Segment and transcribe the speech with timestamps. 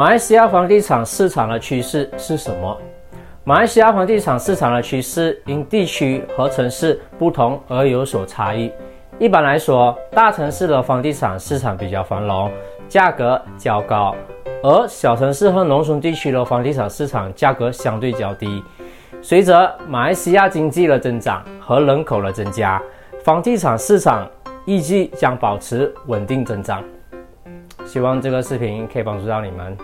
[0.00, 2.74] 马来西亚房地产市场的趋势是什么？
[3.44, 8.72] 马来西亚房地产市场的趋势因地区和城市不同而有所差异。
[9.18, 12.50] 一般来说大城市的房地产市场比较繁荣
[12.88, 14.16] 价格较高
[14.62, 18.64] 而小城市和农村地区的房地产市场价格相对较低。
[19.20, 22.82] 随着马来西亚经济的增长和人口的增加
[23.22, 24.26] 房地产市场
[24.64, 26.82] 预计将保持稳定增长。
[27.84, 29.76] 希望这个视频可以帮助到你们。